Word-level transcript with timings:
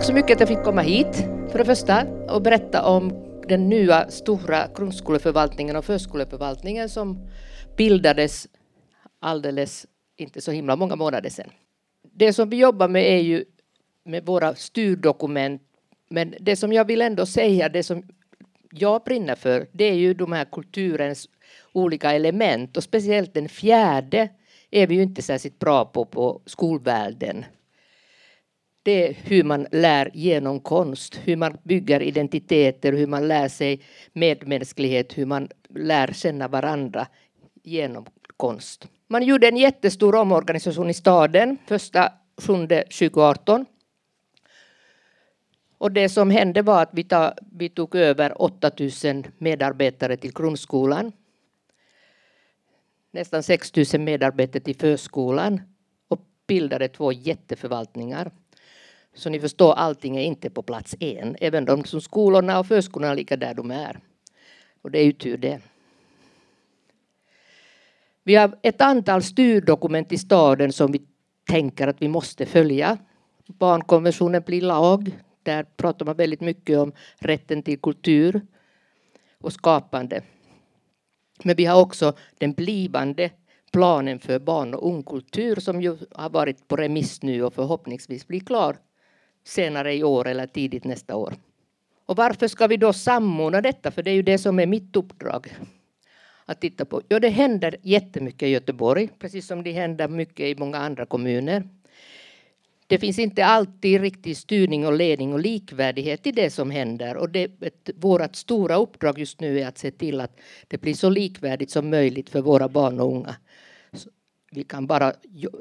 Tack 0.00 0.06
så 0.06 0.12
mycket 0.12 0.32
att 0.32 0.40
jag 0.40 0.48
fick 0.48 0.64
komma 0.64 0.82
hit 0.82 1.16
för 1.50 1.58
det 1.58 1.64
första 1.64 2.06
och 2.28 2.42
berätta 2.42 2.84
om 2.84 3.12
den 3.48 3.68
nya 3.68 4.10
stora 4.10 4.68
grundskoleförvaltningen 4.76 5.76
och 5.76 5.84
förskoleförvaltningen 5.84 6.88
som 6.88 7.28
bildades 7.76 8.48
alldeles 9.18 9.86
inte 10.16 10.40
så 10.40 10.50
himla 10.50 10.76
många 10.76 10.96
månader 10.96 11.30
sedan. 11.30 11.50
Det 12.12 12.32
som 12.32 12.50
vi 12.50 12.56
jobbar 12.56 12.88
med 12.88 13.02
är 13.02 13.20
ju 13.20 13.44
med 14.04 14.26
våra 14.26 14.54
styrdokument 14.54 15.62
men 16.10 16.34
det 16.40 16.56
som 16.56 16.72
jag 16.72 16.84
vill 16.84 17.02
ändå 17.02 17.26
säga, 17.26 17.68
det 17.68 17.82
som 17.82 18.02
jag 18.72 19.02
brinner 19.04 19.34
för, 19.34 19.66
det 19.72 19.84
är 19.84 19.94
ju 19.94 20.14
de 20.14 20.32
här 20.32 20.44
kulturens 20.44 21.28
olika 21.72 22.12
element 22.12 22.76
och 22.76 22.82
speciellt 22.82 23.34
den 23.34 23.48
fjärde 23.48 24.28
är 24.70 24.86
vi 24.86 24.94
ju 24.94 25.02
inte 25.02 25.22
särskilt 25.22 25.58
bra 25.58 25.84
på 25.84 26.04
på 26.04 26.40
skolvärlden. 26.46 27.44
Det 28.82 29.08
är 29.08 29.12
hur 29.12 29.44
man 29.44 29.66
lär 29.72 30.10
genom 30.14 30.60
konst, 30.60 31.20
hur 31.24 31.36
man 31.36 31.58
bygger 31.62 32.02
identiteter, 32.02 32.92
hur 32.92 33.06
man 33.06 33.28
lär 33.28 33.48
sig 33.48 33.82
medmänsklighet, 34.12 35.18
hur 35.18 35.26
man 35.26 35.48
lär 35.68 36.12
känna 36.12 36.48
varandra 36.48 37.06
genom 37.62 38.06
konst. 38.36 38.88
Man 39.08 39.22
gjorde 39.22 39.48
en 39.48 39.56
jättestor 39.56 40.14
omorganisation 40.14 40.90
i 40.90 40.94
staden 40.94 41.58
första 41.66 42.12
7 42.36 42.66
2018. 42.66 43.66
Och 45.78 45.92
det 45.92 46.08
som 46.08 46.30
hände 46.30 46.62
var 46.62 46.82
att 46.82 46.90
vi, 46.92 47.04
ta, 47.04 47.34
vi 47.52 47.68
tog 47.68 47.94
över 47.94 48.42
8000 48.42 49.26
medarbetare 49.38 50.16
till 50.16 50.32
grundskolan 50.32 51.12
nästan 53.10 53.42
6 53.42 53.72
000 53.76 54.02
medarbetare 54.02 54.62
till 54.62 54.76
förskolan 54.76 55.60
och 56.08 56.20
bildade 56.46 56.88
två 56.88 57.12
jätteförvaltningar. 57.12 58.30
Så 59.20 59.30
ni 59.30 59.40
förstår, 59.40 59.72
allting 59.72 60.16
är 60.16 60.22
inte 60.22 60.50
på 60.50 60.62
plats 60.62 60.94
än. 61.00 61.36
Även 61.40 61.64
de 61.64 61.84
som 61.84 62.00
skolorna 62.00 62.58
och 62.58 62.66
förskolorna 62.66 63.14
ligger 63.14 63.36
där 63.36 63.54
de 63.54 63.70
är. 63.70 64.00
Och 64.82 64.90
det 64.90 64.98
är 64.98 65.04
ju 65.04 65.12
tur 65.12 65.36
det. 65.36 65.60
Vi 68.22 68.34
har 68.34 68.58
ett 68.62 68.80
antal 68.80 69.22
styrdokument 69.22 70.12
i 70.12 70.18
staden 70.18 70.72
som 70.72 70.92
vi 70.92 71.02
tänker 71.48 71.88
att 71.88 72.02
vi 72.02 72.08
måste 72.08 72.46
följa. 72.46 72.98
Barnkonventionen 73.46 74.42
blir 74.46 74.62
lag. 74.62 75.18
Där 75.42 75.62
pratar 75.62 76.06
man 76.06 76.16
väldigt 76.16 76.40
mycket 76.40 76.78
om 76.78 76.92
rätten 77.18 77.62
till 77.62 77.80
kultur 77.80 78.40
och 79.40 79.52
skapande. 79.52 80.22
Men 81.44 81.56
vi 81.56 81.64
har 81.64 81.80
också 81.80 82.12
den 82.38 82.52
blivande 82.52 83.30
planen 83.72 84.18
för 84.18 84.38
barn 84.38 84.74
och 84.74 84.88
ungkultur 84.88 85.56
som 85.56 85.82
ju 85.82 85.98
har 86.12 86.30
varit 86.30 86.68
på 86.68 86.76
remiss 86.76 87.22
nu 87.22 87.42
och 87.42 87.54
förhoppningsvis 87.54 88.26
blir 88.26 88.40
klar 88.40 88.76
senare 89.50 89.94
i 89.94 90.04
år 90.04 90.28
eller 90.28 90.46
tidigt 90.46 90.84
nästa 90.84 91.16
år. 91.16 91.34
Och 92.06 92.16
varför 92.16 92.48
ska 92.48 92.66
vi 92.66 92.76
då 92.76 92.92
samordna 92.92 93.60
detta? 93.60 93.90
För 93.90 94.02
det 94.02 94.10
är 94.10 94.14
ju 94.14 94.22
det 94.22 94.38
som 94.38 94.58
är 94.58 94.66
mitt 94.66 94.96
uppdrag 94.96 95.56
att 96.44 96.60
titta 96.60 96.84
på. 96.84 97.02
Ja, 97.08 97.20
det 97.20 97.28
händer 97.28 97.76
jättemycket 97.82 98.42
i 98.42 98.50
Göteborg, 98.50 99.08
precis 99.18 99.46
som 99.46 99.62
det 99.62 99.72
händer 99.72 100.08
mycket 100.08 100.46
i 100.46 100.54
många 100.58 100.78
andra 100.78 101.06
kommuner. 101.06 101.68
Det 102.86 102.98
finns 102.98 103.18
inte 103.18 103.44
alltid 103.44 104.00
riktig 104.00 104.36
styrning 104.36 104.86
och 104.86 104.92
ledning 104.92 105.32
och 105.32 105.40
likvärdighet 105.40 106.26
i 106.26 106.32
det 106.32 106.50
som 106.50 106.70
händer. 106.70 107.16
Och 107.16 107.30
det, 107.30 107.50
ett, 107.60 107.90
vårt 107.96 108.36
stora 108.36 108.76
uppdrag 108.76 109.18
just 109.18 109.40
nu 109.40 109.60
är 109.60 109.68
att 109.68 109.78
se 109.78 109.90
till 109.90 110.20
att 110.20 110.40
det 110.68 110.80
blir 110.80 110.94
så 110.94 111.10
likvärdigt 111.10 111.70
som 111.70 111.90
möjligt 111.90 112.30
för 112.30 112.40
våra 112.40 112.68
barn 112.68 113.00
och 113.00 113.06
unga. 113.06 113.36
Så 113.92 114.10
vi 114.50 114.64
kan 114.64 114.86
bara 114.86 115.12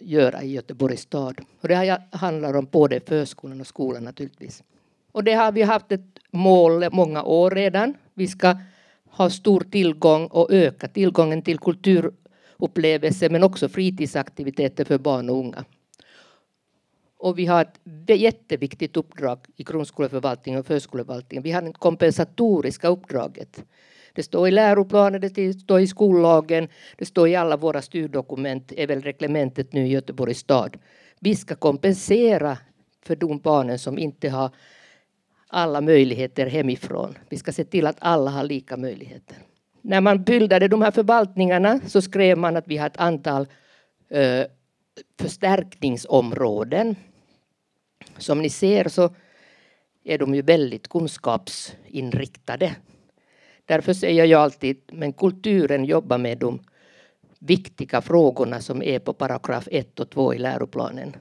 göra 0.00 0.42
i 0.42 0.52
Göteborgs 0.52 1.00
stad. 1.00 1.40
Och 1.60 1.68
det 1.68 2.00
handlar 2.10 2.56
om 2.56 2.68
både 2.70 3.00
förskolan 3.00 3.60
och 3.60 3.66
skolan 3.66 4.04
naturligtvis. 4.04 4.62
Och 5.12 5.24
det 5.24 5.32
har 5.32 5.52
vi 5.52 5.62
haft 5.62 5.92
ett 5.92 6.18
mål 6.30 6.84
många 6.92 7.22
år 7.22 7.50
redan. 7.50 7.94
Vi 8.14 8.28
ska 8.28 8.56
ha 9.10 9.30
stor 9.30 9.60
tillgång 9.60 10.26
och 10.26 10.52
öka 10.52 10.88
tillgången 10.88 11.42
till 11.42 11.58
kulturupplevelser 11.58 13.30
men 13.30 13.42
också 13.42 13.68
fritidsaktiviteter 13.68 14.84
för 14.84 14.98
barn 14.98 15.30
och 15.30 15.36
unga. 15.36 15.64
Och 17.18 17.38
vi 17.38 17.46
har 17.46 17.62
ett 17.62 18.20
jätteviktigt 18.20 18.96
uppdrag 18.96 19.38
i 19.56 19.62
grundskoleförvaltningen 19.62 20.60
och 20.60 20.66
förskoleförvaltningen. 20.66 21.42
Vi 21.42 21.50
har 21.50 21.62
det 21.62 21.72
kompensatoriska 21.72 22.88
uppdraget. 22.88 23.64
Det 24.16 24.22
står 24.22 24.48
i 24.48 24.50
läroplanen, 24.50 25.20
det 25.20 25.60
står 25.60 25.80
i 25.80 25.86
skollagen, 25.86 26.68
det 26.96 27.04
står 27.04 27.28
i 27.28 27.36
alla 27.36 27.56
våra 27.56 27.82
styrdokument, 27.82 28.72
är 28.76 28.86
väl 28.86 29.02
reglementet 29.02 29.72
nu 29.72 29.86
i 29.86 29.90
Göteborgs 29.90 30.38
stad. 30.38 30.76
Vi 31.20 31.36
ska 31.36 31.54
kompensera 31.54 32.58
för 33.04 33.16
de 33.16 33.38
barnen 33.38 33.78
som 33.78 33.98
inte 33.98 34.28
har 34.28 34.50
alla 35.48 35.80
möjligheter 35.80 36.46
hemifrån. 36.46 37.18
Vi 37.28 37.36
ska 37.36 37.52
se 37.52 37.64
till 37.64 37.86
att 37.86 37.96
alla 37.98 38.30
har 38.30 38.44
lika 38.44 38.76
möjligheter. 38.76 39.36
När 39.82 40.00
man 40.00 40.22
bildade 40.22 40.68
de 40.68 40.82
här 40.82 40.90
förvaltningarna 40.90 41.80
så 41.86 42.02
skrev 42.02 42.38
man 42.38 42.56
att 42.56 42.68
vi 42.68 42.76
har 42.76 42.86
ett 42.86 42.96
antal 42.96 43.46
eh, 44.10 44.46
förstärkningsområden. 45.20 46.96
Som 48.18 48.42
ni 48.42 48.50
ser 48.50 48.88
så 48.88 49.14
är 50.04 50.18
de 50.18 50.34
ju 50.34 50.42
väldigt 50.42 50.88
kunskapsinriktade. 50.88 52.76
Därför 53.66 53.92
säger 53.92 54.24
jag 54.24 54.42
alltid, 54.42 54.76
men 54.92 55.12
kulturen 55.12 55.84
jobbar 55.84 56.18
med 56.18 56.38
de 56.38 56.60
viktiga 57.38 58.00
frågorna 58.00 58.60
som 58.60 58.82
är 58.82 58.98
på 58.98 59.12
paragraf 59.12 59.68
1 59.70 60.00
och 60.00 60.10
2 60.10 60.34
i 60.34 60.38
läroplanen. 60.38 61.16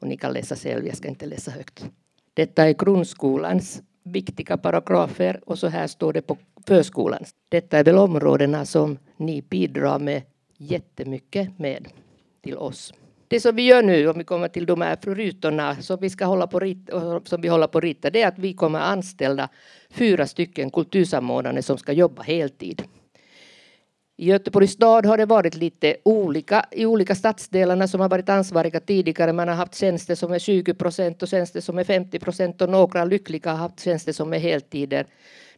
Och 0.00 0.08
ni 0.08 0.16
kan 0.16 0.32
läsa 0.32 0.56
själv, 0.56 0.86
jag 0.86 0.96
ska 0.96 1.08
inte 1.08 1.26
läsa 1.26 1.50
högt. 1.50 1.84
Detta 2.34 2.68
är 2.68 2.72
grundskolans 2.72 3.82
viktiga 4.02 4.56
paragrafer 4.56 5.40
och 5.46 5.58
så 5.58 5.68
här 5.68 5.86
står 5.86 6.12
det 6.12 6.22
på 6.22 6.36
förskolan. 6.66 7.24
Detta 7.48 7.78
är 7.78 7.84
väl 7.84 7.98
områdena 7.98 8.64
som 8.66 8.98
ni 9.16 9.42
bidrar 9.42 9.98
med 9.98 10.22
jättemycket 10.56 11.58
med 11.58 11.88
till 12.42 12.56
oss. 12.56 12.94
Det 13.32 13.40
som 13.40 13.56
vi 13.56 13.62
gör 13.62 13.82
nu, 13.82 14.08
om 14.08 14.18
vi 14.18 14.24
kommer 14.24 14.48
till 14.48 14.66
de 14.66 14.80
här 14.80 14.98
rutorna 15.02 15.76
som 15.76 15.98
vi, 16.00 16.10
ska 16.10 16.24
hålla 16.24 16.46
på 16.46 16.60
rita, 16.60 17.20
som 17.24 17.40
vi 17.40 17.48
håller 17.48 17.66
på 17.66 17.78
att 17.78 17.84
rita, 17.84 18.10
det 18.10 18.22
är 18.22 18.28
att 18.28 18.38
vi 18.38 18.54
kommer 18.54 18.78
anställa 18.78 19.48
fyra 19.90 20.26
stycken 20.26 20.70
kultursamordnare 20.70 21.62
som 21.62 21.78
ska 21.78 21.92
jobba 21.92 22.22
heltid. 22.22 22.82
I 24.16 24.26
Göteborgs 24.26 24.72
stad 24.72 25.06
har 25.06 25.16
det 25.16 25.26
varit 25.26 25.54
lite 25.54 25.96
olika 26.02 26.66
i 26.70 26.86
olika 26.86 27.14
stadsdelarna 27.14 27.88
som 27.88 28.00
har 28.00 28.08
varit 28.08 28.28
ansvariga 28.28 28.80
tidigare. 28.80 29.32
Man 29.32 29.48
har 29.48 29.54
haft 29.54 29.74
tjänster 29.74 30.14
som 30.14 30.32
är 30.32 30.38
20 30.38 30.74
procent 30.74 31.22
och 31.22 31.28
tjänster 31.28 31.60
som 31.60 31.78
är 31.78 31.84
50 31.84 32.18
procent 32.18 32.62
och 32.62 32.68
några 32.68 33.04
lyckliga 33.04 33.50
har 33.50 33.58
haft 33.58 33.80
tjänster 33.80 34.12
som 34.12 34.32
är 34.32 34.38
heltider. 34.38 35.06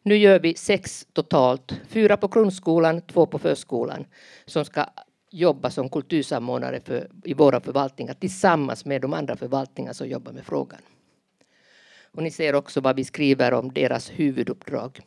Nu 0.03 0.17
gör 0.17 0.39
vi 0.39 0.55
sex 0.55 1.07
totalt, 1.13 1.81
fyra 1.89 2.17
på 2.17 2.29
grundskolan, 2.29 3.01
två 3.01 3.27
på 3.27 3.39
förskolan 3.39 4.05
som 4.47 4.65
ska 4.65 4.87
jobba 5.35 5.71
som 5.71 5.89
kultursamordnare 5.89 6.81
för, 6.81 7.09
i 7.25 7.35
våra 7.35 7.61
förvaltningar 7.61 8.15
tillsammans 8.15 8.85
med 8.85 9.01
de 9.03 9.13
andra 9.13 9.37
förvaltningar 9.37 9.93
som 9.93 10.09
jobbar 10.09 10.33
med 10.33 10.45
frågan. 10.45 10.81
Och 12.13 12.23
ni 12.23 12.31
ser 12.31 12.55
också 12.55 12.81
vad 12.81 12.97
vi 12.97 13.05
skriver 13.05 13.53
om 13.53 13.73
deras 13.73 14.11
huvuduppdrag. 14.11 15.01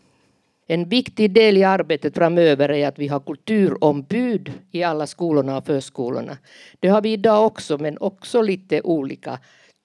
En 0.67 0.89
viktig 0.89 1.31
del 1.31 1.57
i 1.57 1.63
arbetet 1.63 2.15
framöver 2.15 2.71
är 2.71 2.87
att 2.87 2.99
vi 2.99 3.07
har 3.07 3.19
kulturombud 3.19 4.53
i 4.71 4.83
alla 4.83 5.07
skolorna 5.07 5.57
och 5.57 5.65
förskolorna. 5.65 6.37
Det 6.79 6.87
har 6.87 7.01
vi 7.01 7.13
idag 7.13 7.45
också, 7.45 7.77
men 7.77 7.97
också 7.97 8.41
lite 8.41 8.81
olika 8.81 9.39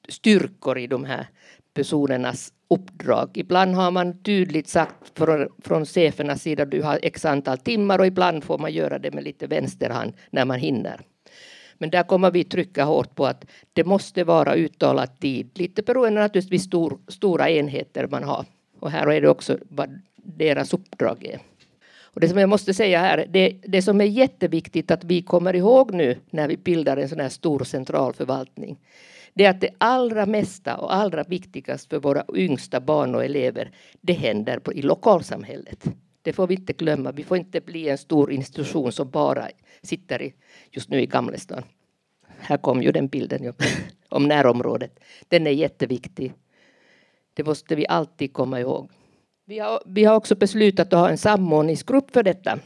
styrkor 0.08 0.78
i 0.78 0.86
de 0.86 1.04
här 1.04 1.26
personernas 1.74 2.52
uppdrag. 2.74 3.30
Ibland 3.34 3.74
har 3.74 3.90
man 3.90 4.22
tydligt 4.22 4.68
sagt 4.68 5.18
från, 5.18 5.48
från 5.58 5.86
chefernas 5.86 6.42
sida 6.42 6.64
du 6.64 6.82
har 6.82 6.98
x 7.02 7.24
antal 7.24 7.58
timmar 7.58 7.98
och 7.98 8.06
ibland 8.06 8.44
får 8.44 8.58
man 8.58 8.72
göra 8.72 8.98
det 8.98 9.14
med 9.14 9.24
lite 9.24 9.46
vänsterhand 9.46 10.12
när 10.30 10.44
man 10.44 10.58
hinner. 10.58 11.00
Men 11.78 11.90
där 11.90 12.02
kommer 12.02 12.30
vi 12.30 12.44
trycka 12.44 12.84
hårt 12.84 13.14
på 13.14 13.26
att 13.26 13.44
det 13.72 13.84
måste 13.84 14.24
vara 14.24 14.54
uttalad 14.54 15.20
tid, 15.20 15.50
lite 15.54 15.82
beroende 15.82 16.20
naturligtvis 16.20 16.62
stor, 16.64 16.98
stora 17.08 17.50
enheter 17.50 18.06
man 18.06 18.24
har. 18.24 18.44
Och 18.80 18.90
här 18.90 19.12
är 19.12 19.20
det 19.20 19.28
också 19.28 19.58
vad 19.68 20.00
deras 20.16 20.74
uppdrag 20.74 21.24
är. 21.24 21.38
Och 22.14 22.20
det 22.20 22.28
som 22.28 22.38
jag 22.38 22.48
måste 22.48 22.74
säga 22.74 23.00
här, 23.00 23.26
det, 23.30 23.56
det 23.62 23.82
som 23.82 24.00
är 24.00 24.04
jätteviktigt 24.04 24.90
att 24.90 25.04
vi 25.04 25.22
kommer 25.22 25.56
ihåg 25.56 25.94
nu 25.94 26.16
när 26.30 26.48
vi 26.48 26.56
bildar 26.56 26.96
en 26.96 27.08
sån 27.08 27.20
här 27.20 27.28
stor 27.28 27.64
central 27.64 28.14
förvaltning, 28.14 28.78
det 29.34 29.44
är 29.44 29.50
att 29.50 29.60
det 29.60 29.70
allra 29.78 30.26
mesta 30.26 30.76
och 30.76 30.94
allra 30.94 31.22
viktigast 31.22 31.90
för 31.90 31.98
våra 31.98 32.24
yngsta 32.34 32.80
barn 32.80 33.14
och 33.14 33.24
elever, 33.24 33.70
det 34.00 34.12
händer 34.12 34.58
på, 34.58 34.72
i 34.72 34.82
lokalsamhället. 34.82 35.84
Det 36.22 36.32
får 36.32 36.46
vi 36.46 36.54
inte 36.54 36.72
glömma. 36.72 37.12
Vi 37.12 37.24
får 37.24 37.36
inte 37.36 37.60
bli 37.60 37.88
en 37.88 37.98
stor 37.98 38.32
institution 38.32 38.92
som 38.92 39.10
bara 39.10 39.48
sitter 39.82 40.22
i, 40.22 40.34
just 40.70 40.88
nu 40.88 41.00
i 41.00 41.06
Gamlestan. 41.06 41.62
Här 42.38 42.56
kom 42.56 42.82
ju 42.82 42.92
den 42.92 43.08
bilden 43.08 43.54
om 44.08 44.28
närområdet. 44.28 45.00
Den 45.28 45.46
är 45.46 45.50
jätteviktig. 45.50 46.32
Det 47.34 47.44
måste 47.44 47.74
vi 47.74 47.86
alltid 47.86 48.32
komma 48.32 48.60
ihåg. 48.60 48.90
Vi 49.44 49.58
har, 49.58 49.82
vi 49.86 50.04
har 50.04 50.16
också 50.16 50.34
beslutat 50.34 50.92
att 50.92 51.00
ha 51.00 51.10
en 51.10 51.18
samordningsgrupp 51.18 52.10
för 52.10 52.22
detta. 52.22 52.58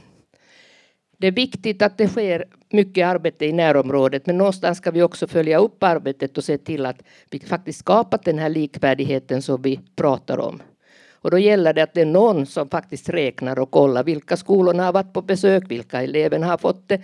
Det 1.18 1.26
är 1.26 1.32
viktigt 1.32 1.82
att 1.82 1.98
det 1.98 2.08
sker 2.08 2.44
mycket 2.70 3.06
arbete 3.06 3.46
i 3.46 3.52
närområdet 3.52 4.26
men 4.26 4.38
någonstans 4.38 4.78
ska 4.78 4.90
vi 4.90 5.02
också 5.02 5.26
följa 5.26 5.58
upp 5.58 5.82
arbetet 5.82 6.38
och 6.38 6.44
se 6.44 6.58
till 6.58 6.86
att 6.86 7.02
vi 7.30 7.38
faktiskt 7.38 7.78
skapat 7.78 8.24
den 8.24 8.38
här 8.38 8.48
likvärdigheten 8.48 9.42
som 9.42 9.62
vi 9.62 9.80
pratar 9.96 10.38
om. 10.38 10.62
Och 11.10 11.30
då 11.30 11.38
gäller 11.38 11.72
det 11.72 11.82
att 11.82 11.94
det 11.94 12.00
är 12.00 12.06
någon 12.06 12.46
som 12.46 12.68
faktiskt 12.68 13.08
räknar 13.08 13.58
och 13.58 13.70
kollar 13.70 14.04
vilka 14.04 14.36
skolorna 14.36 14.84
har 14.84 14.92
varit 14.92 15.12
på 15.12 15.22
besök, 15.22 15.64
vilka 15.70 16.02
eleverna 16.02 16.46
har 16.46 16.58
fått 16.58 16.88
det. 16.88 17.02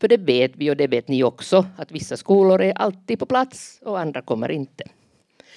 För 0.00 0.08
det 0.08 0.16
vet 0.16 0.52
vi 0.56 0.70
och 0.70 0.76
det 0.76 0.86
vet 0.86 1.08
ni 1.08 1.24
också 1.24 1.66
att 1.76 1.92
vissa 1.92 2.16
skolor 2.16 2.62
är 2.62 2.72
alltid 2.72 3.18
på 3.18 3.26
plats 3.26 3.78
och 3.82 4.00
andra 4.00 4.22
kommer 4.22 4.50
inte. 4.50 4.84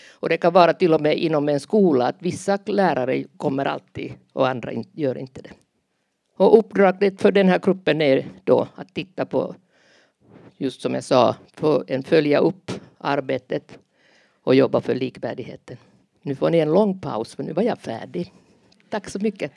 Och 0.10 0.30
det 0.30 0.38
kan 0.38 0.54
vara 0.54 0.74
till 0.74 0.94
och 0.94 1.02
med 1.02 1.18
inom 1.18 1.50
en 1.50 1.60
skola 1.60 2.08
att 2.08 2.16
vissa 2.20 2.60
lärare 2.66 3.24
kommer 3.38 3.66
alltid 3.66 4.14
och 4.34 4.48
andra 4.48 4.72
gör 4.94 5.18
inte 5.18 5.42
det. 5.42 5.50
Och 6.38 6.60
uppdraget 6.60 7.22
för 7.22 7.32
den 7.32 7.50
här 7.50 7.60
gruppen 7.60 8.02
är 8.02 8.26
då 8.44 8.68
att 8.76 8.94
titta 8.94 9.26
på, 9.26 9.56
just 10.58 10.82
som 10.82 10.94
jag 10.94 11.04
sa, 11.04 11.36
på 11.56 11.84
en 11.88 12.04
följa 12.04 12.40
upp 12.40 12.72
arbetet 12.98 13.80
och 14.44 14.56
jobba 14.56 14.82
för 14.82 14.96
likvärdigheten. 14.96 15.78
Nu 16.22 16.36
får 16.36 16.50
ni 16.50 16.58
en 16.58 16.74
lång 16.74 17.00
paus 17.00 17.36
för 17.36 17.44
nu 17.44 17.54
var 17.54 17.64
jag 17.64 17.80
färdig. 17.80 18.34
Tack 18.90 19.10
så 19.10 19.20
mycket. 19.20 19.52